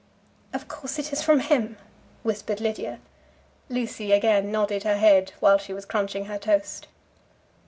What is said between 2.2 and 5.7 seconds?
whispered Lydia. Lucy again nodded her head while